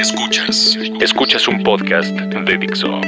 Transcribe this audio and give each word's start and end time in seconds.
Escuchas. 0.00 0.78
Escuchas 1.02 1.46
un 1.46 1.62
podcast 1.62 2.08
de 2.08 2.56
Dixo. 2.56 3.02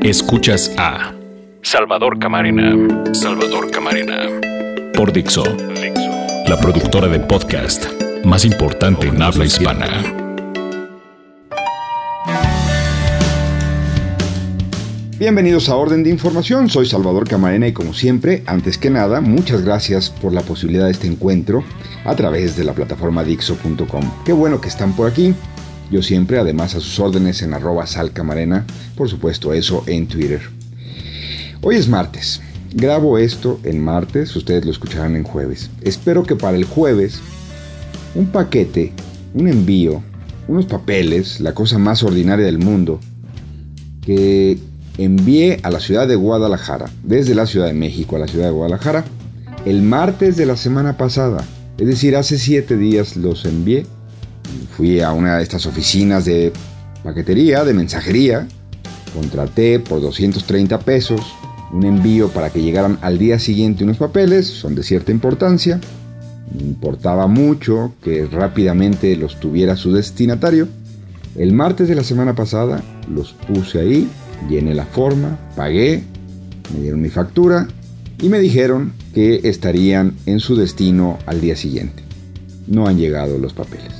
Escuchas 0.00 0.72
a 0.78 1.12
Salvador 1.60 2.18
Camarena. 2.18 2.74
Salvador 3.12 3.70
Camarena. 3.70 4.16
Por 4.94 5.12
Dixo. 5.12 5.44
La 6.46 6.58
productora 6.58 7.06
de 7.08 7.20
podcast 7.20 7.84
más 8.24 8.46
importante 8.46 9.08
en 9.08 9.20
habla 9.20 9.44
hispana. 9.44 10.02
Bienvenidos 15.18 15.68
a 15.68 15.76
Orden 15.76 16.02
de 16.02 16.08
Información, 16.08 16.70
soy 16.70 16.86
Salvador 16.86 17.28
Camarena 17.28 17.66
y 17.66 17.74
como 17.74 17.92
siempre, 17.92 18.42
antes 18.46 18.78
que 18.78 18.88
nada, 18.88 19.20
muchas 19.20 19.60
gracias 19.60 20.08
por 20.08 20.32
la 20.32 20.40
posibilidad 20.40 20.86
de 20.86 20.92
este 20.92 21.08
encuentro 21.08 21.62
a 22.06 22.16
través 22.16 22.56
de 22.56 22.64
la 22.64 22.72
plataforma 22.72 23.22
Dixo.com. 23.22 24.24
Qué 24.24 24.32
bueno 24.32 24.62
que 24.62 24.68
están 24.68 24.96
por 24.96 25.10
aquí. 25.10 25.34
Yo 25.90 26.02
siempre, 26.02 26.38
además, 26.38 26.74
a 26.74 26.80
sus 26.80 26.98
órdenes 27.00 27.42
en 27.42 27.54
arroba 27.54 27.86
salcamarena, 27.86 28.66
por 28.94 29.08
supuesto 29.08 29.54
eso 29.54 29.84
en 29.86 30.06
Twitter. 30.06 30.42
Hoy 31.62 31.76
es 31.76 31.88
martes. 31.88 32.42
Grabo 32.74 33.16
esto 33.16 33.58
en 33.64 33.82
martes, 33.82 34.36
ustedes 34.36 34.64
lo 34.64 34.70
escucharán 34.70 35.16
en 35.16 35.24
jueves. 35.24 35.70
Espero 35.80 36.24
que 36.24 36.36
para 36.36 36.56
el 36.56 36.64
jueves 36.64 37.20
un 38.14 38.26
paquete, 38.26 38.92
un 39.32 39.48
envío, 39.48 40.02
unos 40.46 40.66
papeles, 40.66 41.40
la 41.40 41.54
cosa 41.54 41.78
más 41.78 42.02
ordinaria 42.02 42.44
del 42.44 42.58
mundo, 42.58 43.00
que 44.02 44.58
envié 44.98 45.60
a 45.62 45.70
la 45.70 45.80
ciudad 45.80 46.06
de 46.06 46.16
Guadalajara, 46.16 46.90
desde 47.02 47.34
la 47.34 47.46
Ciudad 47.46 47.66
de 47.66 47.74
México 47.74 48.16
a 48.16 48.18
la 48.18 48.28
ciudad 48.28 48.46
de 48.46 48.52
Guadalajara, 48.52 49.04
el 49.64 49.82
martes 49.82 50.36
de 50.36 50.46
la 50.46 50.56
semana 50.56 50.98
pasada. 50.98 51.44
Es 51.78 51.86
decir, 51.86 52.16
hace 52.16 52.38
siete 52.38 52.76
días 52.76 53.16
los 53.16 53.44
envié 53.44 53.86
Fui 54.76 55.00
a 55.00 55.12
una 55.12 55.36
de 55.36 55.42
estas 55.42 55.66
oficinas 55.66 56.24
de 56.24 56.52
paquetería, 57.02 57.64
de 57.64 57.74
mensajería, 57.74 58.46
contraté 59.14 59.80
por 59.80 60.00
230 60.00 60.78
pesos 60.80 61.20
un 61.72 61.84
envío 61.84 62.28
para 62.28 62.50
que 62.50 62.62
llegaran 62.62 62.98
al 63.02 63.18
día 63.18 63.38
siguiente 63.38 63.84
unos 63.84 63.98
papeles, 63.98 64.46
son 64.46 64.74
de 64.74 64.82
cierta 64.82 65.12
importancia, 65.12 65.80
me 66.54 66.62
importaba 66.62 67.26
mucho 67.26 67.92
que 68.02 68.26
rápidamente 68.26 69.16
los 69.16 69.38
tuviera 69.38 69.76
su 69.76 69.92
destinatario. 69.92 70.66
El 71.36 71.52
martes 71.52 71.88
de 71.88 71.94
la 71.94 72.04
semana 72.04 72.34
pasada 72.34 72.82
los 73.08 73.32
puse 73.32 73.80
ahí, 73.80 74.08
llené 74.48 74.74
la 74.74 74.86
forma, 74.86 75.38
pagué, 75.56 76.02
me 76.72 76.80
dieron 76.80 77.02
mi 77.02 77.10
factura 77.10 77.68
y 78.20 78.28
me 78.28 78.38
dijeron 78.38 78.92
que 79.14 79.40
estarían 79.44 80.14
en 80.26 80.40
su 80.40 80.56
destino 80.56 81.18
al 81.26 81.40
día 81.40 81.54
siguiente. 81.54 82.02
No 82.66 82.86
han 82.86 82.98
llegado 82.98 83.38
los 83.38 83.52
papeles 83.52 83.97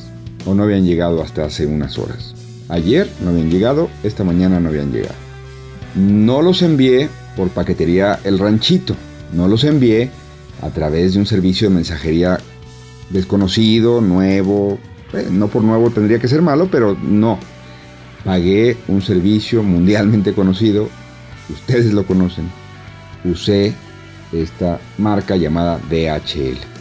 o 0.48 0.54
no 0.54 0.62
habían 0.62 0.86
llegado 0.86 1.22
hasta 1.22 1.44
hace 1.44 1.66
unas 1.66 1.98
horas. 1.98 2.34
Ayer 2.68 3.08
no 3.20 3.30
habían 3.30 3.50
llegado, 3.50 3.90
esta 4.02 4.24
mañana 4.24 4.60
no 4.60 4.70
habían 4.70 4.92
llegado. 4.92 5.14
No 5.94 6.40
los 6.40 6.62
envié 6.62 7.10
por 7.36 7.50
paquetería 7.50 8.18
El 8.24 8.38
Ranchito, 8.38 8.94
no 9.34 9.46
los 9.46 9.64
envié 9.64 10.10
a 10.62 10.70
través 10.70 11.12
de 11.14 11.20
un 11.20 11.26
servicio 11.26 11.68
de 11.68 11.74
mensajería 11.74 12.38
desconocido, 13.10 14.00
nuevo, 14.00 14.78
eh, 15.12 15.28
no 15.30 15.48
por 15.48 15.62
nuevo 15.62 15.90
tendría 15.90 16.18
que 16.18 16.28
ser 16.28 16.40
malo, 16.40 16.68
pero 16.70 16.96
no. 17.00 17.38
Pagué 18.24 18.76
un 18.88 19.02
servicio 19.02 19.62
mundialmente 19.62 20.32
conocido, 20.32 20.88
ustedes 21.50 21.92
lo 21.92 22.06
conocen. 22.06 22.50
Usé 23.24 23.74
esta 24.32 24.80
marca 24.96 25.36
llamada 25.36 25.78
DHL. 25.90 26.77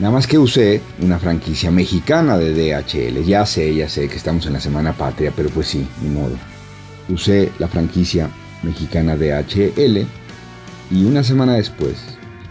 Nada 0.00 0.14
más 0.14 0.26
que 0.26 0.38
usé 0.38 0.80
una 1.02 1.18
franquicia 1.18 1.70
mexicana 1.70 2.38
de 2.38 2.54
DHL. 2.54 3.22
Ya 3.22 3.44
sé, 3.44 3.74
ya 3.74 3.86
sé 3.86 4.08
que 4.08 4.16
estamos 4.16 4.46
en 4.46 4.54
la 4.54 4.60
Semana 4.60 4.94
Patria, 4.94 5.30
pero 5.36 5.50
pues 5.50 5.68
sí, 5.68 5.86
ni 6.02 6.08
modo. 6.08 6.36
Usé 7.10 7.52
la 7.58 7.68
franquicia 7.68 8.30
mexicana 8.62 9.14
DHL 9.14 10.06
y 10.90 11.04
una 11.04 11.22
semana 11.22 11.56
después, 11.56 11.98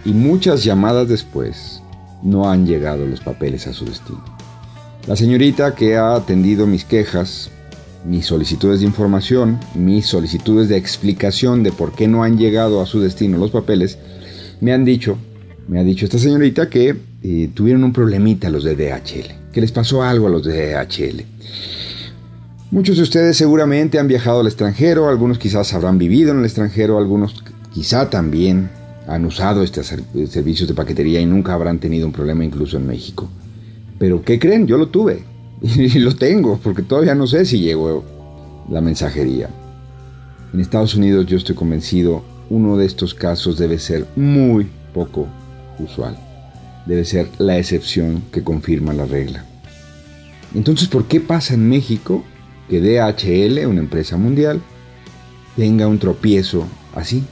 y 0.05 0.13
muchas 0.13 0.63
llamadas 0.63 1.07
después, 1.07 1.81
no 2.21 2.51
han 2.51 2.67
llegado 2.67 3.07
los 3.07 3.19
papeles 3.19 3.65
a 3.65 3.73
su 3.73 3.85
destino. 3.85 4.23
La 5.07 5.15
señorita 5.15 5.73
que 5.73 5.97
ha 5.97 6.13
atendido 6.13 6.67
mis 6.67 6.85
quejas, 6.85 7.49
mis 8.05 8.27
solicitudes 8.27 8.81
de 8.81 8.85
información, 8.85 9.59
mis 9.73 10.05
solicitudes 10.05 10.69
de 10.69 10.77
explicación 10.77 11.63
de 11.63 11.71
por 11.71 11.93
qué 11.93 12.07
no 12.07 12.23
han 12.23 12.37
llegado 12.37 12.79
a 12.79 12.85
su 12.85 13.01
destino 13.01 13.39
los 13.39 13.49
papeles, 13.49 13.97
me 14.61 14.71
han 14.71 14.85
dicho, 14.85 15.17
me 15.69 15.79
ha 15.79 15.83
dicho 15.83 16.05
esta 16.05 16.17
señorita 16.17 16.67
que 16.67 16.95
eh, 17.21 17.49
tuvieron 17.53 17.83
un 17.83 17.93
problemita 17.93 18.49
los 18.49 18.63
de 18.63 18.75
DHL, 18.75 19.51
que 19.53 19.61
les 19.61 19.71
pasó 19.71 20.01
algo 20.01 20.25
a 20.25 20.31
los 20.31 20.43
de 20.43 20.73
DHL. 20.73 21.23
Muchos 22.71 22.97
de 22.97 23.03
ustedes 23.03 23.37
seguramente 23.37 23.99
han 23.99 24.07
viajado 24.07 24.39
al 24.39 24.47
extranjero, 24.47 25.07
algunos 25.07 25.37
quizás 25.37 25.71
habrán 25.75 25.99
vivido 25.99 26.31
en 26.31 26.39
el 26.39 26.45
extranjero, 26.45 26.97
algunos 26.97 27.43
quizá 27.71 28.09
también 28.09 28.69
han 29.07 29.25
usado 29.25 29.61
estos 29.61 29.93
servicios 30.29 30.67
de 30.67 30.73
paquetería 30.73 31.21
y 31.21 31.27
nunca 31.27 31.53
habrán 31.53 31.79
tenido 31.79 32.07
un 32.07 32.13
problema 32.13 32.43
incluso 32.43 32.77
en 32.77 32.87
México. 32.87 33.29
Pero 33.99 34.23
¿qué 34.23 34.39
creen? 34.39 34.65
Yo 34.65 34.77
lo 34.77 34.87
tuve 34.87 35.23
y 35.61 35.99
lo 35.99 36.15
tengo 36.15 36.59
porque 36.63 36.81
todavía 36.81 37.13
no 37.13 37.27
sé 37.27 37.45
si 37.45 37.59
llegó 37.59 38.03
la 38.69 38.81
mensajería. 38.81 39.49
En 40.51 40.59
Estados 40.59 40.95
Unidos 40.95 41.27
yo 41.27 41.37
estoy 41.37 41.55
convencido 41.55 42.23
uno 42.49 42.75
de 42.75 42.87
estos 42.87 43.13
casos 43.13 43.59
debe 43.59 43.77
ser 43.77 44.07
muy 44.15 44.67
poco 44.95 45.27
usual 45.79 46.17
debe 46.89 47.05
ser 47.05 47.29
la 47.37 47.57
excepción 47.57 48.23
que 48.31 48.43
confirma 48.43 48.93
la 48.93 49.05
regla. 49.05 49.45
Entonces, 50.55 50.87
¿por 50.87 51.05
qué 51.05 51.19
pasa 51.19 51.53
en 51.53 51.69
México 51.69 52.23
que 52.67 52.81
DHL, 52.81 53.67
una 53.67 53.81
empresa 53.81 54.17
mundial, 54.17 54.61
tenga 55.55 55.87
un 55.87 55.99
tropiezo 55.99 56.65
así? 56.95 57.23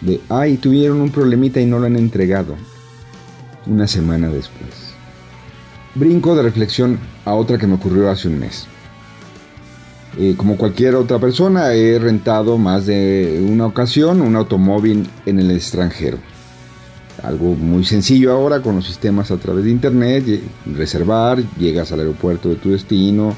De, 0.00 0.20
ay, 0.30 0.56
tuvieron 0.56 1.02
un 1.02 1.10
problemita 1.10 1.60
y 1.60 1.66
no 1.66 1.78
lo 1.78 1.86
han 1.86 1.96
entregado. 1.96 2.56
Una 3.66 3.86
semana 3.86 4.28
después. 4.28 4.94
Brinco 5.94 6.34
de 6.34 6.42
reflexión 6.42 6.98
a 7.26 7.34
otra 7.34 7.58
que 7.58 7.66
me 7.66 7.74
ocurrió 7.74 8.08
hace 8.08 8.28
un 8.28 8.38
mes. 8.38 8.66
Eh, 10.18 10.34
como 10.38 10.56
cualquier 10.56 10.94
otra 10.94 11.18
persona, 11.18 11.74
he 11.74 11.98
rentado 11.98 12.56
más 12.56 12.86
de 12.86 13.44
una 13.46 13.66
ocasión 13.66 14.22
un 14.22 14.36
automóvil 14.36 15.06
en 15.26 15.38
el 15.38 15.50
extranjero 15.50 16.18
algo 17.22 17.54
muy 17.54 17.84
sencillo 17.84 18.32
ahora 18.32 18.60
con 18.60 18.76
los 18.76 18.86
sistemas 18.86 19.30
a 19.30 19.36
través 19.36 19.64
de 19.64 19.70
internet, 19.70 20.24
reservar, 20.74 21.42
llegas 21.58 21.92
al 21.92 22.00
aeropuerto 22.00 22.48
de 22.48 22.56
tu 22.56 22.70
destino, 22.70 23.34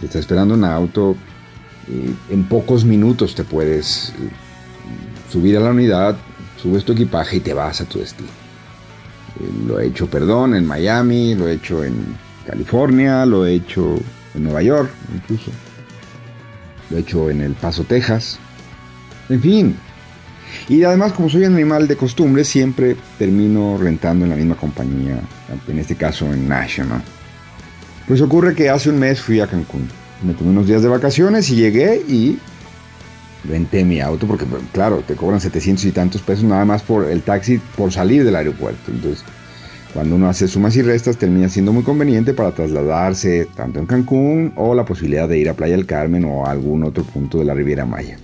te 0.00 0.06
está 0.06 0.18
esperando 0.18 0.54
un 0.54 0.64
auto, 0.64 1.16
en 2.30 2.44
pocos 2.44 2.84
minutos 2.84 3.34
te 3.34 3.44
puedes 3.44 4.10
eh, 4.10 4.12
subir 5.30 5.56
a 5.56 5.60
la 5.60 5.70
unidad, 5.70 6.16
subes 6.60 6.84
tu 6.84 6.92
equipaje 6.92 7.36
y 7.36 7.40
te 7.40 7.54
vas 7.54 7.80
a 7.80 7.84
tu 7.84 7.98
destino. 7.98 8.28
Eh, 9.40 9.66
lo 9.66 9.80
he 9.80 9.86
hecho, 9.86 10.06
perdón, 10.08 10.54
en 10.54 10.66
Miami, 10.66 11.34
lo 11.34 11.48
he 11.48 11.54
hecho 11.54 11.84
en 11.84 11.94
California, 12.46 13.24
lo 13.24 13.46
he 13.46 13.54
hecho 13.54 13.96
en 14.34 14.44
Nueva 14.44 14.62
York 14.62 14.90
incluso, 15.14 15.50
lo 16.90 16.96
he 16.96 17.00
hecho 17.00 17.30
en 17.30 17.40
El 17.40 17.52
Paso, 17.52 17.84
Texas. 17.84 18.38
En 19.28 19.40
fin, 19.40 19.76
y 20.68 20.82
además, 20.82 21.12
como 21.12 21.28
soy 21.28 21.44
un 21.44 21.54
animal 21.54 21.88
de 21.88 21.96
costumbre, 21.96 22.44
siempre 22.44 22.96
termino 23.18 23.76
rentando 23.78 24.24
en 24.24 24.30
la 24.30 24.36
misma 24.36 24.56
compañía, 24.56 25.20
en 25.66 25.78
este 25.78 25.96
caso 25.96 26.32
en 26.32 26.48
National. 26.48 27.02
Pues 28.06 28.20
ocurre 28.22 28.54
que 28.54 28.70
hace 28.70 28.90
un 28.90 28.98
mes 28.98 29.20
fui 29.20 29.40
a 29.40 29.46
Cancún. 29.46 29.88
Me 30.22 30.34
tomé 30.34 30.50
unos 30.50 30.66
días 30.66 30.82
de 30.82 30.88
vacaciones 30.88 31.50
y 31.50 31.56
llegué 31.56 32.02
y 32.08 32.38
renté 33.44 33.84
mi 33.84 34.00
auto 34.00 34.26
porque, 34.26 34.46
claro, 34.72 35.02
te 35.06 35.14
cobran 35.14 35.40
700 35.40 35.84
y 35.84 35.92
tantos 35.92 36.22
pesos 36.22 36.44
nada 36.44 36.64
más 36.64 36.82
por 36.82 37.04
el 37.04 37.22
taxi 37.22 37.60
por 37.76 37.92
salir 37.92 38.24
del 38.24 38.36
aeropuerto. 38.36 38.90
Entonces, 38.90 39.24
cuando 39.92 40.16
uno 40.16 40.28
hace 40.28 40.48
sumas 40.48 40.76
y 40.76 40.82
restas, 40.82 41.16
termina 41.16 41.48
siendo 41.48 41.72
muy 41.72 41.82
conveniente 41.82 42.34
para 42.34 42.52
trasladarse 42.52 43.46
tanto 43.54 43.78
en 43.78 43.86
Cancún 43.86 44.52
o 44.56 44.74
la 44.74 44.84
posibilidad 44.84 45.28
de 45.28 45.38
ir 45.38 45.48
a 45.48 45.54
Playa 45.54 45.76
del 45.76 45.86
Carmen 45.86 46.24
o 46.24 46.46
a 46.46 46.50
algún 46.50 46.84
otro 46.84 47.04
punto 47.04 47.38
de 47.38 47.44
la 47.44 47.54
Riviera 47.54 47.86
Maya. 47.86 48.18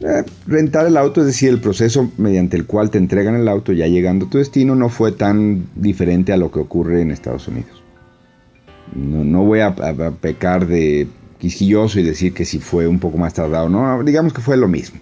Eh, 0.00 0.24
rentar 0.46 0.86
el 0.86 0.96
auto, 0.96 1.20
es 1.20 1.26
decir, 1.26 1.48
el 1.48 1.60
proceso 1.60 2.10
mediante 2.18 2.56
el 2.56 2.66
cual 2.66 2.90
te 2.90 2.98
entregan 2.98 3.34
el 3.34 3.48
auto 3.48 3.72
ya 3.72 3.88
llegando 3.88 4.26
a 4.26 4.30
tu 4.30 4.38
destino, 4.38 4.76
no 4.76 4.88
fue 4.88 5.10
tan 5.10 5.66
diferente 5.74 6.32
a 6.32 6.36
lo 6.36 6.52
que 6.52 6.60
ocurre 6.60 7.02
en 7.02 7.10
Estados 7.10 7.48
Unidos. 7.48 7.82
No, 8.94 9.44
voy 9.44 9.60
a, 9.60 9.74
pecar 10.20 10.66
de 10.66 11.08
quisquilloso 11.38 11.98
y 11.98 12.04
decir 12.04 12.32
que 12.32 12.44
si 12.44 12.58
fue 12.58 12.86
un 12.86 13.00
poco 13.00 13.18
más 13.18 13.34
tardado, 13.34 13.68
no, 13.68 14.02
digamos 14.04 14.32
que 14.32 14.40
fue 14.40 14.56
lo 14.56 14.68
mismo. 14.68 15.00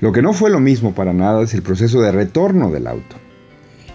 Lo 0.00 0.12
que 0.12 0.22
no 0.22 0.32
fue 0.32 0.50
lo 0.50 0.60
mismo 0.60 0.94
para 0.94 1.12
nada 1.12 1.42
es 1.42 1.52
el 1.54 1.62
proceso 1.62 2.00
de 2.00 2.12
retorno 2.12 2.70
del 2.70 2.86
auto. 2.86 3.16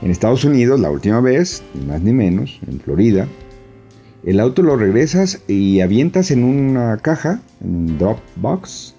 En 0.01 0.11
Estados 0.11 0.43
Unidos, 0.43 0.79
la 0.79 0.89
última 0.89 1.21
vez, 1.21 1.63
ni 1.73 1.85
más 1.85 2.01
ni 2.01 2.11
menos, 2.11 2.59
en 2.67 2.79
Florida, 2.79 3.27
el 4.23 4.39
auto 4.39 4.61
lo 4.61 4.75
regresas 4.75 5.41
y 5.47 5.81
avientas 5.81 6.31
en 6.31 6.43
una 6.43 6.97
caja, 6.97 7.41
en 7.61 7.75
un 7.75 7.97
drop 7.97 8.19
box, 8.35 8.95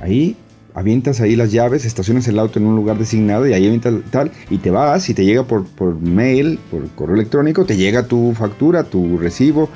Ahí 0.00 0.36
avientas 0.74 1.20
ahí 1.20 1.36
las 1.36 1.52
llaves, 1.52 1.84
estacionas 1.84 2.26
el 2.28 2.38
auto 2.38 2.58
en 2.58 2.66
un 2.66 2.76
lugar 2.76 2.98
designado 2.98 3.46
y 3.46 3.52
ahí 3.52 3.66
avientas 3.66 3.94
tal, 4.10 4.32
y 4.50 4.58
te 4.58 4.70
vas 4.70 5.08
y 5.08 5.14
te 5.14 5.24
llega 5.24 5.44
por, 5.44 5.64
por 5.64 6.00
mail, 6.00 6.58
por 6.70 6.88
correo 6.90 7.14
electrónico, 7.14 7.64
te 7.64 7.76
llega 7.76 8.08
tu 8.08 8.34
factura, 8.34 8.84
tu 8.84 9.16
recibo, 9.18 9.68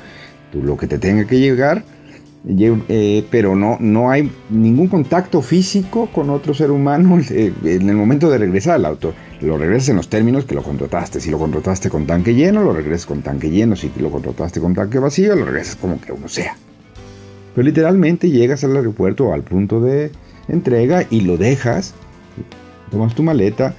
lo 0.53 0.77
que 0.77 0.89
te 0.89 0.99
tenga 0.99 1.25
que 1.27 1.39
llegar, 1.39 1.85
eh, 2.47 3.27
pero 3.31 3.55
no, 3.55 3.77
no 3.81 4.11
hay 4.11 4.31
ningún 4.49 4.89
contacto 4.89 5.43
físico 5.43 6.09
con 6.13 6.31
otro 6.31 6.55
ser 6.55 6.71
humano 6.71 7.21
eh, 7.31 7.53
en 7.65 7.89
el 7.89 7.97
momento 7.97 8.31
de 8.31 8.39
regresar 8.39 8.75
al 8.75 8.87
auto. 8.87 9.13
Lo 9.41 9.59
regresas 9.59 9.91
en 9.91 9.97
los 9.97 10.09
términos 10.09 10.45
que 10.45 10.55
lo 10.55 10.63
contrataste. 10.63 11.21
Si 11.21 11.31
lo 11.31 11.39
contrataste 11.39 11.91
con 11.91 12.07
tanque 12.07 12.35
lleno, 12.35 12.63
lo 12.63 12.73
regresas 12.73 13.07
con 13.07 13.23
tanque 13.23 13.51
lleno. 13.51 13.77
Si 13.77 13.91
lo 13.99 14.11
contrataste 14.11 14.61
con 14.61 14.75
tanque 14.75 14.99
vacío, 14.99 15.37
lo 15.37 15.45
regresas 15.45 15.77
como 15.77 16.01
que 16.01 16.13
uno 16.13 16.29
sea. 16.29 16.57
Pero 17.59 17.67
literalmente 17.67 18.31
llegas 18.31 18.63
al 18.63 18.77
aeropuerto 18.77 19.25
o 19.27 19.33
al 19.33 19.43
punto 19.43 19.81
de 19.81 20.13
entrega 20.47 21.05
y 21.11 21.23
lo 21.23 21.37
dejas, 21.37 21.93
tomas 22.89 23.17
tu 23.17 23.25
maleta. 23.25 23.75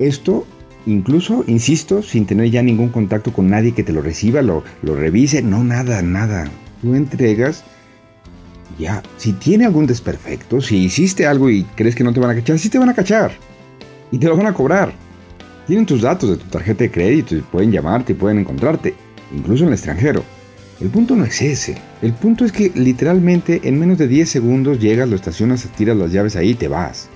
Esto 0.00 0.44
incluso, 0.84 1.44
insisto, 1.46 2.02
sin 2.02 2.26
tener 2.26 2.50
ya 2.50 2.60
ningún 2.60 2.88
contacto 2.88 3.32
con 3.32 3.48
nadie 3.48 3.70
que 3.70 3.84
te 3.84 3.92
lo 3.92 4.02
reciba, 4.02 4.42
lo, 4.42 4.64
lo 4.82 4.96
revise, 4.96 5.42
no, 5.42 5.62
nada, 5.62 6.02
nada. 6.02 6.50
Tú 6.82 6.96
entregas, 6.96 7.62
ya, 8.80 9.00
si 9.16 9.32
tiene 9.32 9.66
algún 9.66 9.86
desperfecto, 9.86 10.60
si 10.60 10.78
hiciste 10.78 11.24
algo 11.24 11.50
y 11.50 11.62
crees 11.76 11.94
que 11.94 12.02
no 12.02 12.12
te 12.12 12.18
van 12.18 12.30
a 12.30 12.34
cachar, 12.34 12.58
sí 12.58 12.68
te 12.68 12.80
van 12.80 12.88
a 12.88 12.94
cachar. 12.94 13.30
Y 14.10 14.18
te 14.18 14.26
lo 14.26 14.36
van 14.36 14.48
a 14.48 14.54
cobrar. 14.54 14.92
Tienen 15.68 15.86
tus 15.86 16.02
datos 16.02 16.30
de 16.30 16.36
tu 16.36 16.46
tarjeta 16.46 16.82
de 16.82 16.90
crédito 16.90 17.36
y 17.36 17.42
pueden 17.42 17.70
llamarte 17.70 18.10
y 18.10 18.16
pueden 18.16 18.40
encontrarte, 18.40 18.92
incluso 19.32 19.62
en 19.62 19.68
el 19.68 19.74
extranjero. 19.74 20.24
El 20.80 20.90
punto 20.90 21.16
no 21.16 21.24
es 21.24 21.42
ese. 21.42 21.76
El 22.02 22.12
punto 22.12 22.44
es 22.44 22.52
que 22.52 22.70
literalmente 22.72 23.62
en 23.64 23.80
menos 23.80 23.98
de 23.98 24.06
10 24.06 24.28
segundos 24.28 24.78
llegas, 24.78 25.08
lo 25.08 25.16
estacionas, 25.16 25.68
tiras 25.76 25.96
las 25.96 26.12
llaves 26.12 26.36
ahí 26.36 26.50
y 26.50 26.54
te 26.54 26.68
vas. 26.68 27.08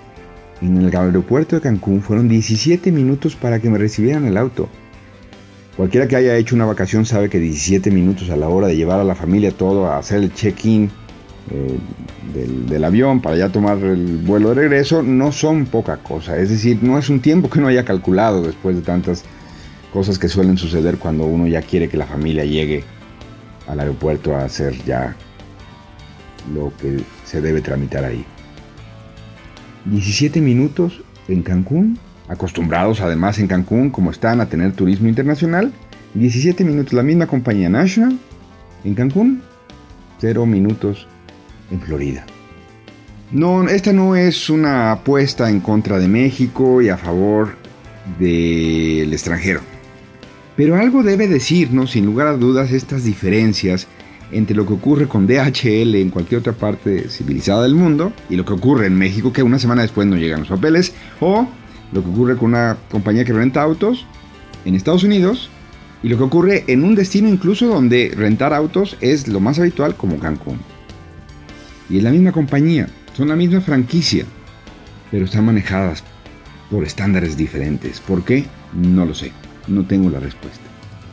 En 0.60 0.76
el 0.78 0.96
aeropuerto 0.96 1.54
de 1.54 1.62
Cancún 1.62 2.02
fueron 2.02 2.28
17 2.28 2.90
minutos 2.90 3.36
para 3.36 3.60
que 3.60 3.70
me 3.70 3.78
recibieran 3.78 4.24
el 4.26 4.36
auto. 4.36 4.68
Cualquiera 5.76 6.08
que 6.08 6.16
haya 6.16 6.36
hecho 6.36 6.56
una 6.56 6.64
vacación 6.64 7.06
sabe 7.06 7.28
que 7.28 7.38
17 7.38 7.92
minutos 7.92 8.30
a 8.30 8.36
la 8.36 8.48
hora 8.48 8.66
de 8.66 8.76
llevar 8.76 8.98
a 8.98 9.04
la 9.04 9.14
familia 9.14 9.52
todo 9.52 9.86
a 9.86 9.98
hacer 9.98 10.24
el 10.24 10.34
check-in 10.34 10.90
eh, 11.50 11.78
del, 12.34 12.66
del, 12.66 12.84
avión 12.84 13.22
para 13.22 13.36
ya 13.36 13.48
tomar 13.48 13.78
el 13.78 14.18
vuelo 14.18 14.50
de 14.50 14.54
regreso 14.56 15.04
no 15.04 15.30
son 15.30 15.66
poca 15.66 15.98
cosa. 15.98 16.36
Es 16.36 16.50
decir, 16.50 16.80
no 16.82 16.98
es 16.98 17.08
un 17.08 17.20
tiempo 17.20 17.48
que 17.48 17.60
uno 17.60 17.68
haya 17.68 17.84
calculado 17.84 18.42
después 18.42 18.74
de 18.74 18.82
tantas 18.82 19.22
cosas 19.92 20.18
que 20.18 20.28
suelen 20.28 20.58
suceder 20.58 20.98
cuando 20.98 21.26
uno 21.26 21.46
ya 21.46 21.62
quiere 21.62 21.88
que 21.88 21.96
la 21.96 22.06
familia 22.06 22.44
llegue 22.44 22.84
al 23.72 23.80
aeropuerto 23.80 24.36
a 24.36 24.44
hacer 24.44 24.74
ya 24.84 25.16
lo 26.54 26.72
que 26.76 27.02
se 27.24 27.40
debe 27.40 27.62
tramitar 27.62 28.04
ahí. 28.04 28.24
17 29.86 30.40
minutos 30.40 31.02
en 31.26 31.42
Cancún, 31.42 31.98
acostumbrados 32.28 33.00
además 33.00 33.38
en 33.38 33.48
Cancún 33.48 33.90
como 33.90 34.10
están 34.10 34.40
a 34.40 34.48
tener 34.48 34.72
turismo 34.72 35.08
internacional. 35.08 35.72
17 36.14 36.64
minutos 36.64 36.92
la 36.92 37.02
misma 37.02 37.26
compañía 37.26 37.70
National 37.70 38.18
en 38.84 38.94
Cancún, 38.94 39.42
0 40.20 40.44
minutos 40.44 41.08
en 41.70 41.80
Florida. 41.80 42.26
No, 43.30 43.66
esta 43.66 43.94
no 43.94 44.14
es 44.14 44.50
una 44.50 44.92
apuesta 44.92 45.48
en 45.48 45.60
contra 45.60 45.98
de 45.98 46.08
México 46.08 46.82
y 46.82 46.90
a 46.90 46.98
favor 46.98 47.56
del 48.18 49.10
extranjero. 49.10 49.71
Pero 50.56 50.76
algo 50.76 51.02
debe 51.02 51.28
decirnos, 51.28 51.92
sin 51.92 52.06
lugar 52.06 52.26
a 52.26 52.36
dudas, 52.36 52.72
estas 52.72 53.04
diferencias 53.04 53.86
entre 54.32 54.56
lo 54.56 54.66
que 54.66 54.72
ocurre 54.72 55.08
con 55.08 55.26
DHL 55.26 55.94
en 55.94 56.10
cualquier 56.10 56.40
otra 56.40 56.52
parte 56.52 57.08
civilizada 57.08 57.62
del 57.62 57.74
mundo 57.74 58.12
y 58.30 58.36
lo 58.36 58.44
que 58.44 58.54
ocurre 58.54 58.86
en 58.86 58.96
México, 58.96 59.32
que 59.32 59.42
una 59.42 59.58
semana 59.58 59.82
después 59.82 60.06
no 60.06 60.16
llegan 60.16 60.40
los 60.40 60.48
papeles, 60.48 60.94
o 61.20 61.46
lo 61.92 62.02
que 62.02 62.10
ocurre 62.10 62.36
con 62.36 62.50
una 62.50 62.76
compañía 62.90 63.24
que 63.24 63.32
renta 63.32 63.62
autos 63.62 64.06
en 64.64 64.74
Estados 64.74 65.04
Unidos 65.04 65.50
y 66.02 66.08
lo 66.08 66.16
que 66.16 66.24
ocurre 66.24 66.64
en 66.66 66.82
un 66.82 66.94
destino 66.94 67.28
incluso 67.28 67.66
donde 67.66 68.12
rentar 68.16 68.52
autos 68.52 68.96
es 69.00 69.28
lo 69.28 69.40
más 69.40 69.58
habitual 69.58 69.96
como 69.96 70.18
Cancún. 70.18 70.58
Y 71.88 71.98
es 71.98 72.02
la 72.02 72.10
misma 72.10 72.32
compañía, 72.32 72.88
son 73.16 73.28
la 73.28 73.36
misma 73.36 73.60
franquicia, 73.60 74.24
pero 75.10 75.26
están 75.26 75.44
manejadas 75.44 76.02
por 76.70 76.84
estándares 76.84 77.36
diferentes. 77.36 78.00
¿Por 78.00 78.24
qué? 78.24 78.46
No 78.72 79.04
lo 79.04 79.14
sé. 79.14 79.32
No 79.68 79.84
tengo 79.84 80.10
la 80.10 80.20
respuesta. 80.20 80.60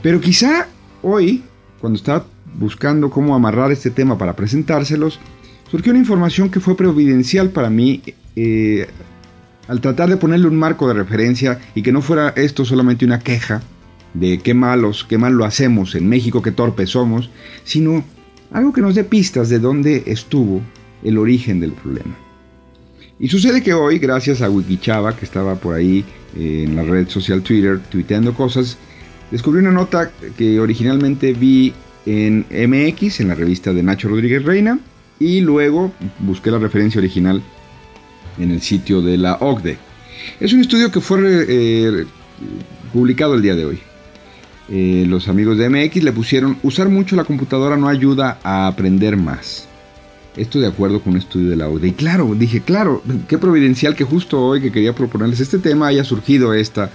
Pero 0.02 0.20
quizá 0.22 0.68
hoy, 1.02 1.44
cuando 1.80 1.98
estaba 1.98 2.26
buscando 2.56 3.10
cómo 3.10 3.36
amarrar 3.36 3.72
este 3.72 3.92
tema 3.92 4.18
para 4.18 4.36
presentárselos, 4.36 5.20
surgió 5.70 5.92
una 5.92 6.00
información 6.00 6.50
que 6.50 6.60
fue 6.60 6.76
providencial 6.76 7.50
para 7.50 7.70
mí 7.70 8.02
eh, 8.36 8.88
al 9.68 9.82
tratar 9.82 10.10
de 10.10 10.18
ponerle 10.18 10.48
un 10.48 10.56
marco 10.56 10.88
de 10.88 10.96
referencia 10.96 11.60
y 11.76 11.84
que 11.84 11.92
no 11.92 12.02
fuera 12.02 12.30
esto 12.30 12.66
solamente 12.66 13.06
una 13.06 13.20
queja 13.20 13.62
de 14.14 14.40
qué 14.40 14.54
malos, 14.54 15.06
qué 15.08 15.18
mal 15.18 15.34
lo 15.34 15.46
hacemos 15.46 15.94
en 15.94 16.10
México, 16.10 16.42
qué 16.42 16.52
torpes 16.52 16.90
somos, 16.90 17.30
sino 17.64 18.04
algo 18.52 18.74
que 18.74 18.82
nos 18.82 18.96
dé 18.96 19.04
pistas 19.04 19.50
de 19.50 19.60
dónde 19.60 20.04
estuvo 20.08 20.62
el 21.04 21.18
origen 21.18 21.60
del 21.60 21.74
problema. 21.74 22.18
Y 23.20 23.28
sucede 23.28 23.62
que 23.62 23.74
hoy, 23.74 24.00
gracias 24.00 24.42
a 24.42 24.50
Wikichava, 24.50 25.16
que 25.16 25.26
estaba 25.26 25.56
por 25.56 25.76
ahí 25.76 26.06
eh, 26.38 26.64
en 26.66 26.76
la 26.76 26.84
red 26.84 27.10
social 27.10 27.42
Twitter, 27.42 27.80
tuiteando 27.90 28.34
cosas, 28.34 28.78
descubrí 29.30 29.60
una 29.60 29.72
nota 29.72 30.12
que 30.38 30.58
originalmente 30.60 31.34
vi 31.34 31.74
en 32.06 32.46
MX, 32.50 33.20
en 33.20 33.28
la 33.28 33.36
revista 33.36 33.74
de 33.74 33.84
Nacho 33.84 34.08
Rodríguez 34.08 34.44
Reina, 34.44 34.80
y 35.20 35.42
luego 35.42 35.92
busqué 36.20 36.50
la 36.50 36.60
referencia 36.60 37.00
original 37.00 37.44
en 38.40 38.52
el 38.52 38.62
sitio 38.62 39.02
de 39.02 39.18
la 39.18 39.34
OCDE. 39.42 39.78
Es 40.40 40.54
un 40.54 40.62
estudio 40.62 40.90
que 40.90 41.02
fue 41.02 41.20
eh, 41.48 42.06
publicado 42.94 43.36
el 43.36 43.42
día 43.42 43.56
de 43.56 43.66
hoy. 43.66 43.80
Eh, 44.70 45.06
los 45.08 45.28
amigos 45.28 45.58
de 45.58 45.70
MX 45.70 46.04
le 46.04 46.14
pusieron, 46.14 46.58
usar 46.64 46.88
mucho 46.88 47.18
la 47.18 47.26
computadora 47.26 47.76
no 47.76 47.90
ayuda 47.90 48.40
a 48.44 48.68
aprender 48.68 49.18
más. 49.18 49.69
Esto 50.40 50.60
de 50.60 50.68
acuerdo 50.68 51.02
con 51.02 51.14
un 51.14 51.20
estudio 51.20 51.50
de 51.50 51.56
la 51.56 51.68
OCDE. 51.68 51.90
Y 51.90 51.92
claro, 51.92 52.34
dije, 52.34 52.62
claro, 52.62 53.04
qué 53.28 53.38
providencial 53.38 53.96
que 53.96 54.06
justo 54.06 54.40
hoy 54.42 54.62
que 54.62 54.72
quería 54.72 54.94
proponerles 54.94 55.40
este 55.42 55.60
tema 55.60 55.88
haya 55.88 56.04
surgido 56.04 56.54
esta 56.54 56.90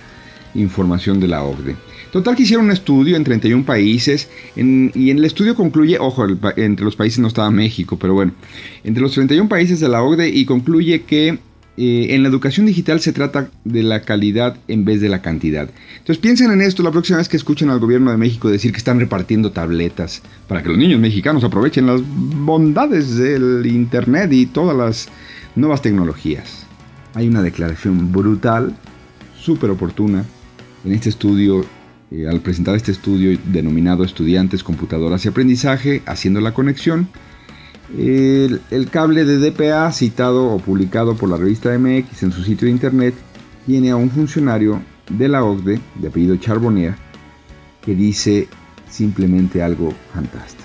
información 0.55 1.21
de 1.21 1.29
la 1.29 1.45
OCDE. 1.45 1.77
Total 2.11 2.37
que 2.37 2.45
hicieron 2.45 2.67
un 2.67 2.73
estudio 2.73 3.17
en 3.17 3.25
31 3.25 3.65
países 3.65 4.29
y 4.57 4.61
en 4.61 5.19
el 5.19 5.25
estudio 5.25 5.55
concluye, 5.55 5.99
ojo, 5.99 6.27
entre 6.57 6.85
los 6.85 6.97
países 6.97 7.19
no 7.19 7.29
estaba 7.29 7.51
México, 7.51 7.99
pero 7.99 8.15
bueno, 8.15 8.33
entre 8.85 9.03
los 9.03 9.13
31 9.13 9.49
países 9.49 9.81
de 9.81 9.89
la 9.89 10.03
OCDE 10.03 10.29
y 10.29 10.45
concluye 10.45 11.03
que 11.03 11.39
eh, 11.77 12.15
en 12.15 12.23
la 12.23 12.29
educación 12.29 12.67
digital 12.67 13.01
se 13.01 13.13
trata 13.13 13.51
de 13.65 13.83
la 13.83 14.03
calidad 14.03 14.57
en 14.69 14.85
vez 14.85 15.01
de 15.01 15.09
la 15.09 15.23
cantidad. 15.23 15.69
Entonces 15.99 16.19
piensen 16.19 16.53
en 16.53 16.61
esto 16.61 16.83
la 16.83 16.93
próxima 16.93 17.19
vez 17.19 17.29
que 17.29 17.37
escuchen 17.37 17.71
al 17.71 17.81
gobierno 17.81 18.13
de 18.13 18.17
México 18.17 18.49
decir 18.49 18.71
que 18.71 18.79
están 18.79 19.01
repartiendo 19.01 19.51
tabletas 19.51 20.23
para 20.47 20.63
que 20.63 20.69
los 20.69 20.79
niños 20.79 21.01
mexicanos 21.01 21.43
aprovechen 21.43 21.87
las 21.87 22.01
bondades 22.05 23.17
del 23.17 23.67
Internet 23.67 24.33
y 24.33 24.47
todas 24.47 24.77
las 24.77 25.09
nuevas 25.57 25.83
tecnologías. 25.83 26.65
Hay 27.15 27.27
una 27.27 27.43
declaración 27.43 28.13
brutal, 28.13 28.77
súper 29.37 29.71
oportuna, 29.71 30.25
en 30.85 30.93
este 30.93 31.09
estudio, 31.09 31.65
eh, 32.11 32.29
al 32.29 32.41
presentar 32.41 32.77
este 32.77 32.93
estudio 32.93 33.39
denominado 33.47 34.05
Estudiantes, 34.05 34.63
Computadoras 34.63 35.25
y 35.25 35.29
Aprendizaje, 35.29 36.03
haciendo 36.07 36.41
la 36.41 36.55
conexión 36.55 37.09
el, 37.93 38.89
cable 38.91 39.25
de 39.25 39.39
DPA 39.39 39.91
citado 39.93 40.47
o 40.47 40.59
publicado 40.59 41.17
por 41.17 41.29
la 41.29 41.37
revista 41.37 41.77
MX 41.79 42.23
en 42.23 42.33
su 42.33 42.43
sitio 42.43 42.67
de 42.67 42.73
internet 42.73 43.15
tiene 43.67 43.91
a 43.91 43.97
un 43.97 44.11
funcionario 44.11 44.83
de 45.11 45.29
la 45.29 45.45
OCDE, 45.45 45.81
de 45.97 46.09
apellido 46.09 46.37
Charbonnier, 46.37 46.95
que 47.83 47.95
dice 47.95 48.49
simplemente 48.89 49.63
algo 49.63 49.93
fantástico. 50.13 50.65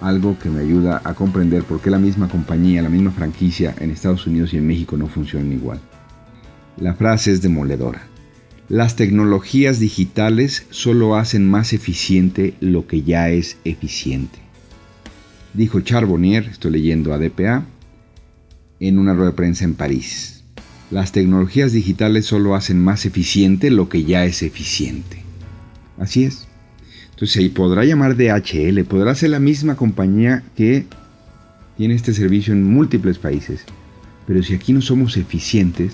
Algo 0.00 0.38
que 0.38 0.48
me 0.48 0.60
ayuda 0.60 1.00
a 1.04 1.14
comprender 1.14 1.62
por 1.62 1.80
qué 1.80 1.90
la 1.90 1.98
misma 1.98 2.28
compañía, 2.28 2.82
la 2.82 2.88
misma 2.88 3.10
franquicia 3.10 3.74
en 3.78 3.90
Estados 3.90 4.26
Unidos 4.26 4.52
y 4.52 4.56
en 4.56 4.66
México 4.66 4.96
no 4.96 5.06
funcionan 5.06 5.52
igual. 5.52 5.80
La 6.76 6.94
frase 6.94 7.32
es 7.32 7.42
demoledora. 7.42 8.02
Las 8.68 8.96
tecnologías 8.96 9.78
digitales 9.78 10.66
solo 10.70 11.16
hacen 11.16 11.48
más 11.48 11.72
eficiente 11.72 12.54
lo 12.60 12.86
que 12.86 13.02
ya 13.02 13.28
es 13.28 13.58
eficiente 13.64 14.49
dijo 15.54 15.80
Charbonnier, 15.80 16.44
estoy 16.44 16.72
leyendo 16.72 17.12
a 17.12 17.18
DPA, 17.18 17.64
en 18.80 18.98
una 18.98 19.14
rueda 19.14 19.30
de 19.30 19.36
prensa 19.36 19.64
en 19.64 19.74
París. 19.74 20.42
Las 20.90 21.12
tecnologías 21.12 21.72
digitales 21.72 22.26
solo 22.26 22.54
hacen 22.54 22.82
más 22.82 23.06
eficiente 23.06 23.70
lo 23.70 23.88
que 23.88 24.04
ya 24.04 24.24
es 24.24 24.42
eficiente. 24.42 25.22
Así 25.98 26.24
es. 26.24 26.48
Entonces 27.10 27.42
se 27.42 27.50
podrá 27.50 27.84
llamar 27.84 28.16
DHL, 28.16 28.82
podrá 28.84 29.14
ser 29.14 29.30
la 29.30 29.40
misma 29.40 29.76
compañía 29.76 30.42
que 30.56 30.86
tiene 31.76 31.94
este 31.94 32.14
servicio 32.14 32.52
en 32.52 32.64
múltiples 32.64 33.18
países. 33.18 33.64
Pero 34.26 34.42
si 34.42 34.54
aquí 34.54 34.72
no 34.72 34.80
somos 34.80 35.16
eficientes, 35.16 35.92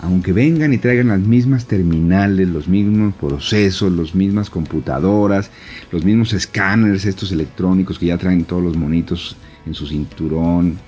aunque 0.00 0.32
vengan 0.32 0.72
y 0.72 0.78
traigan 0.78 1.08
las 1.08 1.20
mismas 1.20 1.66
terminales, 1.66 2.48
los 2.48 2.68
mismos 2.68 3.14
procesos, 3.14 3.92
las 3.92 4.14
mismas 4.14 4.50
computadoras, 4.50 5.50
los 5.90 6.04
mismos 6.04 6.32
escáneres, 6.32 7.04
estos 7.04 7.32
electrónicos 7.32 7.98
que 7.98 8.06
ya 8.06 8.18
traen 8.18 8.44
todos 8.44 8.62
los 8.62 8.76
monitos 8.76 9.36
en 9.66 9.74
su 9.74 9.86
cinturón, 9.86 10.78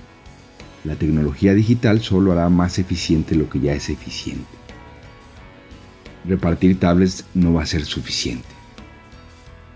la 0.83 0.95
tecnología 0.95 1.53
digital 1.53 2.01
solo 2.01 2.31
hará 2.31 2.49
más 2.49 2.79
eficiente 2.79 3.35
lo 3.35 3.49
que 3.49 3.59
ya 3.59 3.73
es 3.73 3.89
eficiente. 3.89 4.45
Repartir 6.25 6.79
tablets 6.79 7.25
no 7.33 7.53
va 7.53 7.63
a 7.63 7.65
ser 7.65 7.85
suficiente. 7.85 8.47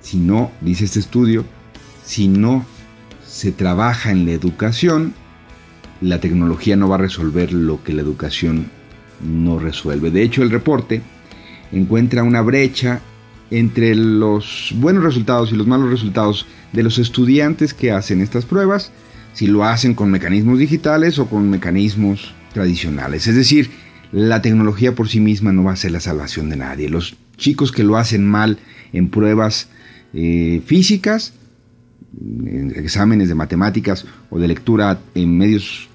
Si 0.01 0.17
no, 0.17 0.51
dice 0.61 0.85
este 0.85 0.99
estudio, 0.99 1.45
si 2.03 2.27
no 2.27 2.65
se 3.25 3.51
trabaja 3.51 4.11
en 4.11 4.25
la 4.25 4.33
educación, 4.33 5.13
la 6.01 6.19
tecnología 6.19 6.75
no 6.75 6.89
va 6.89 6.95
a 6.95 6.99
resolver 6.99 7.53
lo 7.53 7.83
que 7.83 7.93
la 7.93 8.01
educación 8.01 8.69
no 9.23 9.59
resuelve. 9.59 10.11
De 10.11 10.23
hecho, 10.23 10.43
el 10.43 10.51
reporte 10.51 11.01
encuentra 11.71 12.23
una 12.23 12.41
brecha 12.41 13.01
entre 13.49 13.95
los 13.95 14.73
buenos 14.77 15.03
resultados 15.03 15.51
y 15.51 15.55
los 15.55 15.67
malos 15.67 15.89
resultados 15.89 16.47
de 16.71 16.83
los 16.83 16.97
estudiantes 16.97 17.73
que 17.73 17.91
hacen 17.91 18.21
estas 18.21 18.45
pruebas, 18.45 18.91
si 19.33 19.47
lo 19.47 19.65
hacen 19.65 19.93
con 19.93 20.09
mecanismos 20.09 20.59
digitales 20.59 21.19
o 21.19 21.27
con 21.27 21.49
mecanismos 21.49 22.33
tradicionales. 22.53 23.27
Es 23.27 23.35
decir, 23.35 23.69
la 24.11 24.41
tecnología 24.41 24.95
por 24.95 25.09
sí 25.09 25.19
misma 25.19 25.51
no 25.51 25.65
va 25.65 25.73
a 25.73 25.77
ser 25.77 25.91
la 25.91 25.99
salvación 25.99 26.49
de 26.49 26.57
nadie. 26.57 26.89
Los 26.89 27.15
chicos 27.37 27.71
que 27.71 27.83
lo 27.83 27.97
hacen 27.97 28.25
mal 28.25 28.59
en 28.93 29.09
pruebas 29.09 29.69
eh, 30.13 30.61
físicas, 30.65 31.33
en 32.19 32.73
exámenes 32.75 33.29
de 33.29 33.35
matemáticas 33.35 34.05
o 34.29 34.39
de 34.39 34.47
lectura 34.47 34.99
en 35.15 35.37
medios 35.37 35.89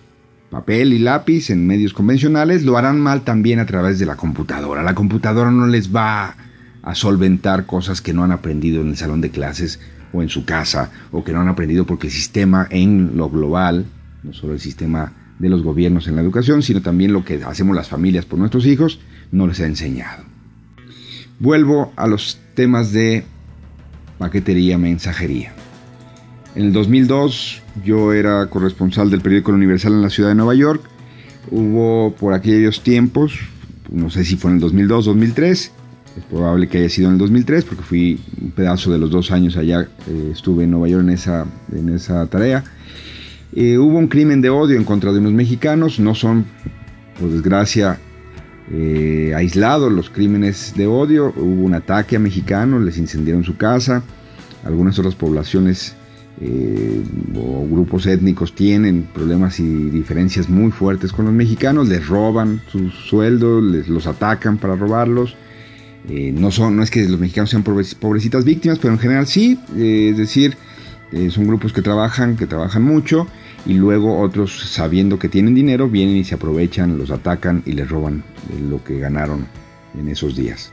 papel 0.50 0.92
y 0.92 0.98
lápiz, 0.98 1.50
en 1.50 1.66
medios 1.66 1.92
convencionales, 1.92 2.64
lo 2.64 2.76
harán 2.76 3.00
mal 3.00 3.22
también 3.22 3.58
a 3.58 3.66
través 3.66 3.98
de 3.98 4.06
la 4.06 4.16
computadora. 4.16 4.82
La 4.82 4.94
computadora 4.94 5.50
no 5.50 5.66
les 5.66 5.94
va 5.94 6.36
a 6.82 6.94
solventar 6.94 7.66
cosas 7.66 8.00
que 8.00 8.12
no 8.12 8.22
han 8.22 8.32
aprendido 8.32 8.80
en 8.80 8.88
el 8.88 8.96
salón 8.96 9.20
de 9.20 9.30
clases 9.30 9.80
o 10.12 10.22
en 10.22 10.28
su 10.28 10.44
casa 10.44 10.90
o 11.10 11.24
que 11.24 11.32
no 11.32 11.40
han 11.40 11.48
aprendido 11.48 11.84
porque 11.84 12.06
el 12.06 12.12
sistema 12.12 12.68
en 12.70 13.16
lo 13.16 13.28
global, 13.28 13.86
no 14.22 14.32
solo 14.32 14.54
el 14.54 14.60
sistema 14.60 15.12
de 15.38 15.48
los 15.48 15.62
gobiernos 15.62 16.06
en 16.06 16.14
la 16.14 16.22
educación, 16.22 16.62
sino 16.62 16.80
también 16.80 17.12
lo 17.12 17.24
que 17.24 17.42
hacemos 17.44 17.74
las 17.74 17.88
familias 17.88 18.24
por 18.24 18.38
nuestros 18.38 18.66
hijos, 18.66 19.00
no 19.32 19.46
les 19.46 19.60
ha 19.60 19.66
enseñado. 19.66 20.24
Vuelvo 21.40 21.92
a 21.96 22.06
los 22.06 22.38
temas 22.54 22.92
de 22.92 23.24
paquetería, 24.18 24.78
mensajería. 24.78 25.55
En 26.56 26.64
el 26.64 26.72
2002 26.72 27.62
yo 27.84 28.14
era 28.14 28.46
corresponsal 28.46 29.10
del 29.10 29.20
periódico 29.20 29.52
Universal 29.52 29.92
en 29.92 30.00
la 30.00 30.08
ciudad 30.08 30.30
de 30.30 30.34
Nueva 30.36 30.54
York. 30.54 30.82
Hubo 31.50 32.14
por 32.18 32.32
aquellos 32.32 32.82
tiempos, 32.82 33.38
no 33.90 34.08
sé 34.08 34.24
si 34.24 34.36
fue 34.36 34.50
en 34.50 34.56
el 34.56 34.60
2002, 34.62 35.04
2003, 35.04 35.72
es 36.16 36.24
probable 36.30 36.66
que 36.66 36.78
haya 36.78 36.88
sido 36.88 37.08
en 37.08 37.14
el 37.14 37.18
2003 37.18 37.64
porque 37.64 37.82
fui 37.82 38.20
un 38.40 38.52
pedazo 38.52 38.90
de 38.90 38.98
los 38.98 39.10
dos 39.10 39.32
años 39.32 39.58
allá, 39.58 39.86
eh, 40.08 40.30
estuve 40.32 40.64
en 40.64 40.70
Nueva 40.70 40.88
York 40.88 41.04
en 41.04 41.10
esa, 41.10 41.46
en 41.72 41.90
esa 41.90 42.26
tarea. 42.26 42.64
Eh, 43.54 43.76
hubo 43.76 43.98
un 43.98 44.08
crimen 44.08 44.40
de 44.40 44.48
odio 44.48 44.78
en 44.78 44.84
contra 44.84 45.12
de 45.12 45.18
unos 45.18 45.32
mexicanos, 45.32 46.00
no 46.00 46.14
son, 46.14 46.46
por 47.20 47.30
desgracia, 47.30 47.98
eh, 48.72 49.34
aislados 49.36 49.92
los 49.92 50.08
crímenes 50.08 50.72
de 50.74 50.86
odio. 50.86 51.34
Hubo 51.36 51.64
un 51.66 51.74
ataque 51.74 52.16
a 52.16 52.18
mexicanos, 52.18 52.82
les 52.82 52.96
incendiaron 52.96 53.44
su 53.44 53.58
casa. 53.58 54.02
Algunas 54.64 54.98
otras 54.98 55.14
poblaciones 55.14 55.95
o 56.38 57.66
grupos 57.66 58.06
étnicos 58.06 58.54
tienen 58.54 59.08
problemas 59.14 59.58
y 59.58 59.90
diferencias 59.90 60.48
muy 60.50 60.70
fuertes 60.70 61.12
con 61.12 61.24
los 61.24 61.34
mexicanos, 61.34 61.88
les 61.88 62.06
roban 62.06 62.60
sus 62.70 62.94
sueldos, 62.94 63.62
les 63.62 63.88
los 63.88 64.06
atacan 64.06 64.58
para 64.58 64.76
robarlos. 64.76 65.36
Eh, 66.08 66.32
no, 66.32 66.50
son, 66.50 66.76
no 66.76 66.82
es 66.82 66.90
que 66.90 67.08
los 67.08 67.18
mexicanos 67.18 67.50
sean 67.50 67.64
pobrecitas 67.64 68.44
víctimas, 68.44 68.78
pero 68.78 68.92
en 68.92 69.00
general 69.00 69.26
sí, 69.26 69.58
eh, 69.76 70.10
es 70.12 70.18
decir, 70.18 70.56
eh, 71.10 71.30
son 71.30 71.46
grupos 71.46 71.72
que 71.72 71.82
trabajan, 71.82 72.36
que 72.36 72.46
trabajan 72.46 72.82
mucho 72.82 73.26
y 73.64 73.74
luego 73.74 74.20
otros 74.20 74.70
sabiendo 74.70 75.18
que 75.18 75.28
tienen 75.28 75.54
dinero 75.54 75.88
vienen 75.88 76.16
y 76.16 76.24
se 76.24 76.34
aprovechan, 76.34 76.98
los 76.98 77.10
atacan 77.10 77.62
y 77.66 77.72
les 77.72 77.88
roban 77.88 78.22
lo 78.68 78.84
que 78.84 78.98
ganaron 78.98 79.46
en 79.98 80.08
esos 80.08 80.36
días. 80.36 80.70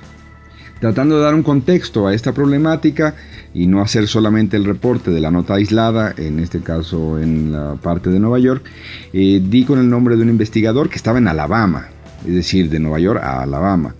Tratando 0.84 1.16
de 1.16 1.24
dar 1.24 1.34
un 1.34 1.44
contexto 1.44 2.08
a 2.08 2.14
esta 2.14 2.34
problemática 2.34 3.16
y 3.54 3.68
no 3.68 3.80
hacer 3.80 4.06
solamente 4.06 4.58
el 4.58 4.66
reporte 4.66 5.12
de 5.12 5.22
la 5.22 5.32
nota 5.32 5.54
aislada, 5.54 6.14
en 6.18 6.42
este 6.42 6.60
caso 6.60 7.20
en 7.20 7.54
la 7.54 7.76
parte 7.76 8.10
de 8.10 8.20
Nueva 8.20 8.38
York, 8.38 8.66
di 9.14 9.64
con 9.66 9.80
el 9.80 9.90
nombre 9.90 10.18
de 10.18 10.24
un 10.24 10.28
investigador 10.28 10.90
que 10.90 10.98
estaba 10.98 11.20
en 11.20 11.30
Alabama, 11.30 11.88
es 12.28 12.34
decir, 12.34 12.70
de 12.70 12.82
Nueva 12.82 13.00
York 13.00 13.22
a 13.24 13.44
Alabama. 13.44 13.96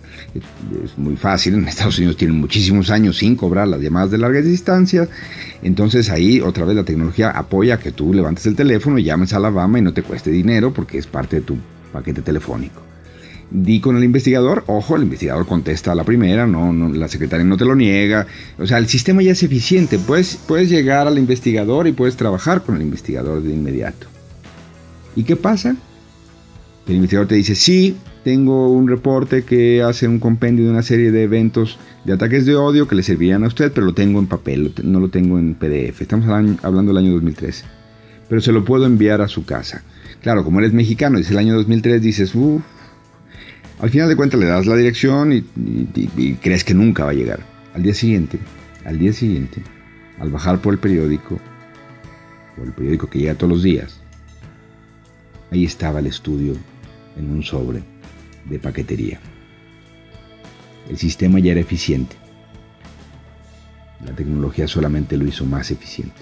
Es 0.84 0.98
muy 0.98 1.16
fácil, 1.16 1.54
en 1.54 1.66
Estados 1.66 1.96
Unidos 1.96 2.18
tienen 2.18 2.38
muchísimos 2.38 2.90
años 2.90 3.16
sin 3.16 3.34
cobrar 3.34 3.66
las 3.66 3.80
llamadas 3.80 4.10
de 4.10 4.18
larga 4.18 4.42
distancia, 4.42 5.08
entonces 5.62 6.10
ahí 6.10 6.42
otra 6.42 6.66
vez 6.66 6.76
la 6.76 6.84
tecnología 6.84 7.30
apoya 7.30 7.78
que 7.78 7.92
tú 7.92 8.12
levantes 8.12 8.44
el 8.44 8.56
teléfono 8.56 8.98
y 8.98 9.04
llames 9.04 9.32
a 9.32 9.38
Alabama 9.38 9.78
y 9.78 9.80
no 9.80 9.94
te 9.94 10.02
cueste 10.02 10.30
dinero 10.30 10.70
porque 10.70 10.98
es 10.98 11.06
parte 11.06 11.36
de 11.36 11.42
tu 11.46 11.56
paquete 11.94 12.20
telefónico. 12.20 12.93
Di 13.50 13.80
con 13.80 13.96
el 13.96 14.04
investigador, 14.04 14.64
ojo, 14.66 14.96
el 14.96 15.02
investigador 15.02 15.46
contesta 15.46 15.92
a 15.92 15.94
la 15.94 16.04
primera, 16.04 16.46
no, 16.46 16.72
no, 16.72 16.92
la 16.92 17.08
secretaria 17.08 17.44
no 17.44 17.56
te 17.56 17.64
lo 17.64 17.76
niega, 17.76 18.26
o 18.58 18.66
sea, 18.66 18.78
el 18.78 18.88
sistema 18.88 19.22
ya 19.22 19.32
es 19.32 19.42
eficiente, 19.42 19.98
puedes, 19.98 20.36
puedes 20.36 20.68
llegar 20.68 21.06
al 21.06 21.18
investigador 21.18 21.86
y 21.86 21.92
puedes 21.92 22.16
trabajar 22.16 22.62
con 22.62 22.76
el 22.76 22.82
investigador 22.82 23.42
de 23.42 23.52
inmediato. 23.52 24.06
¿Y 25.14 25.22
qué 25.22 25.36
pasa? 25.36 25.76
El 26.88 26.96
investigador 26.96 27.28
te 27.28 27.36
dice, 27.36 27.54
sí, 27.54 27.96
tengo 28.24 28.70
un 28.70 28.88
reporte 28.88 29.44
que 29.44 29.82
hace 29.82 30.08
un 30.08 30.18
compendio 30.18 30.64
de 30.64 30.70
una 30.70 30.82
serie 30.82 31.12
de 31.12 31.22
eventos 31.22 31.78
de 32.04 32.12
ataques 32.12 32.46
de 32.46 32.56
odio 32.56 32.88
que 32.88 32.94
le 32.94 33.02
servirían 33.02 33.44
a 33.44 33.46
usted, 33.46 33.72
pero 33.72 33.86
lo 33.86 33.94
tengo 33.94 34.18
en 34.18 34.26
papel, 34.26 34.74
no 34.82 35.00
lo 35.00 35.08
tengo 35.08 35.38
en 35.38 35.54
PDF. 35.54 36.02
Estamos 36.02 36.26
hablando 36.62 36.92
del 36.92 37.04
año 37.04 37.12
2013. 37.12 37.64
Pero 38.28 38.40
se 38.40 38.52
lo 38.52 38.64
puedo 38.64 38.86
enviar 38.86 39.20
a 39.20 39.28
su 39.28 39.44
casa. 39.44 39.82
Claro, 40.22 40.44
como 40.44 40.58
eres 40.58 40.72
mexicano, 40.72 41.18
es 41.18 41.30
el 41.30 41.38
año 41.38 41.54
2003, 41.54 42.02
dices, 42.02 42.34
uff. 42.34 42.62
Al 43.80 43.90
final 43.90 44.08
de 44.08 44.16
cuentas 44.16 44.40
le 44.40 44.46
das 44.46 44.66
la 44.66 44.76
dirección 44.76 45.32
y, 45.32 46.34
crees 46.40 46.64
que 46.64 46.74
nunca 46.74 47.04
va 47.04 47.10
a 47.10 47.14
llegar. 47.14 47.40
Al 47.74 47.82
día 47.82 47.94
siguiente, 47.94 48.38
al 48.84 48.98
día 48.98 49.12
siguiente, 49.12 49.62
al 50.20 50.30
bajar 50.30 50.60
por 50.60 50.74
el 50.74 50.78
periódico, 50.78 51.40
por 52.56 52.66
el 52.66 52.72
periódico 52.72 53.10
que 53.10 53.18
llega 53.18 53.34
todos 53.34 53.52
los 53.52 53.62
días, 53.62 54.00
ahí 55.50 55.64
estaba 55.64 55.98
el 55.98 56.06
estudio 56.06 56.54
en 57.16 57.30
un 57.30 57.42
sobre 57.42 57.82
de 58.44 58.58
paquetería. 58.58 59.20
El 60.88 60.96
sistema 60.96 61.38
ya 61.40 61.52
era 61.52 61.60
eficiente. 61.60 62.16
La 64.04 64.12
tecnología 64.14 64.68
solamente 64.68 65.16
lo 65.16 65.26
hizo 65.26 65.44
más 65.46 65.70
eficiente. 65.70 66.16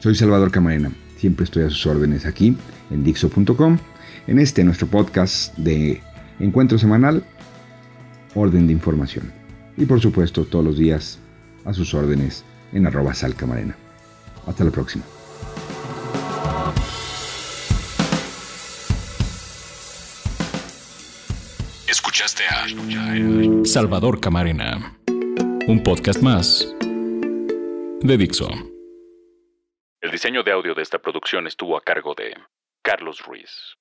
Soy 0.00 0.14
Salvador 0.14 0.50
Camarena. 0.50 0.92
Siempre 1.16 1.44
estoy 1.44 1.64
a 1.64 1.70
sus 1.70 1.86
órdenes 1.86 2.26
aquí 2.26 2.56
en 2.90 3.04
Dixo.com. 3.04 3.78
En 4.26 4.38
este 4.38 4.62
nuestro 4.62 4.86
podcast 4.88 5.56
de 5.56 6.02
encuentro 6.40 6.78
semanal, 6.78 7.24
orden 8.34 8.66
de 8.66 8.72
información. 8.72 9.32
Y 9.76 9.86
por 9.86 10.00
supuesto 10.00 10.44
todos 10.44 10.64
los 10.64 10.78
días 10.78 11.18
a 11.64 11.72
sus 11.72 11.94
órdenes 11.94 12.44
en 12.72 12.86
arroba 12.86 13.14
salcamarena. 13.14 13.76
Hasta 14.46 14.64
la 14.64 14.70
próxima. 14.70 15.04
Escuchaste 21.88 22.42
a 22.44 22.66
Salvador 23.64 24.20
Camarena, 24.20 24.98
un 25.66 25.82
podcast 25.82 26.22
más 26.22 26.74
de 28.00 28.16
Dixo. 28.16 28.48
El 30.00 30.10
diseño 30.10 30.42
de 30.42 30.52
audio 30.52 30.74
de 30.74 30.82
esta 30.82 30.98
producción 30.98 31.46
estuvo 31.46 31.76
a 31.76 31.82
cargo 31.82 32.14
de 32.16 32.34
Carlos 32.82 33.24
Ruiz. 33.26 33.76